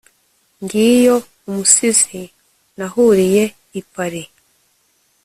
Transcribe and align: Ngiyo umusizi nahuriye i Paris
Ngiyo 0.63 1.15
umusizi 1.47 2.21
nahuriye 2.77 3.43
i 3.79 3.81
Paris 3.93 4.31